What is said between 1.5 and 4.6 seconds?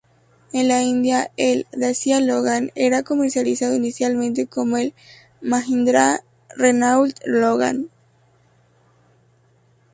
"Dacia Logan" era comercializado inicialmente